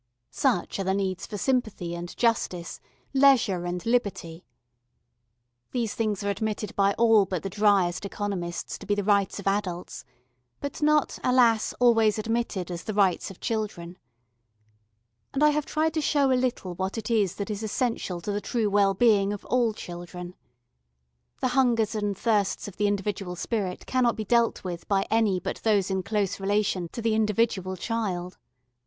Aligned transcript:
Such 0.31 0.79
are 0.79 0.83
the 0.83 0.95
needs 0.95 1.27
for 1.27 1.37
sympathy 1.37 1.93
and 1.93 2.17
justice, 2.17 2.79
leisure 3.13 3.65
and 3.65 3.85
liberty. 3.85 4.43
These 5.73 5.93
things 5.93 6.23
are 6.23 6.31
admitted 6.31 6.75
by 6.75 6.93
all 6.93 7.27
but 7.27 7.43
the 7.43 7.51
driest 7.51 8.03
economists 8.03 8.79
to 8.79 8.87
be 8.87 8.95
the 8.95 9.03
rights 9.03 9.39
of 9.39 9.45
adults, 9.45 10.03
but 10.59 10.81
not, 10.81 11.19
alas! 11.23 11.75
always 11.79 12.17
admitted 12.17 12.71
as 12.71 12.83
the 12.85 12.95
rights 12.95 13.29
of 13.29 13.39
children. 13.39 13.95
And 15.35 15.43
I 15.43 15.49
have 15.51 15.67
tried 15.67 15.93
to 15.93 16.01
show 16.01 16.31
a 16.31 16.33
little 16.33 16.73
what 16.73 16.97
it 16.97 17.11
is 17.11 17.35
that 17.35 17.51
is 17.51 17.61
essential 17.61 18.21
to 18.21 18.31
the 18.31 18.41
true 18.41 18.71
well 18.71 18.95
being 18.95 19.31
of 19.31 19.45
all 19.45 19.71
children. 19.71 20.33
The 21.41 21.49
hungers 21.49 21.93
and 21.93 22.17
thirsts 22.17 22.67
of 22.67 22.77
the 22.77 22.87
individual 22.87 23.35
spirit 23.35 23.85
cannot 23.85 24.15
be 24.15 24.25
dealt 24.25 24.63
with 24.63 24.87
by 24.87 25.05
any 25.11 25.39
but 25.39 25.57
those 25.57 25.91
in 25.91 26.01
close 26.01 26.39
relation 26.39 26.89
to 26.93 27.03
the 27.03 27.13
individual 27.13 27.77
child. 27.77 28.39